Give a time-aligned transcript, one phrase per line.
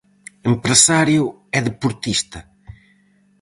[0.51, 1.23] Empresario
[1.57, 2.39] e deportista.